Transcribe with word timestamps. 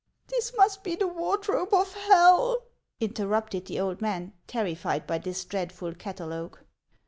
"This 0.29 0.51
must 0.57 0.83
lie 0.83 0.95
the 0.95 1.05
wardrobe 1.07 1.75
of 1.75 1.93
hell!" 1.93 2.63
interrupted 2.99 3.65
the 3.67 3.79
old 3.79 4.01
man, 4.01 4.33
terrified 4.47 5.05
by 5.05 5.19
this 5.19 5.45
dreadful 5.45 5.93
catalogue. 5.93 6.57